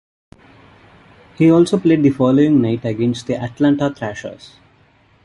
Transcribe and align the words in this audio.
He 1.37 1.51
also 1.51 1.77
played 1.79 2.01
the 2.01 2.09
following 2.09 2.59
night 2.59 2.83
against 2.85 3.27
the 3.27 3.39
Atlanta 3.39 3.93
Thrashers. 3.93 4.55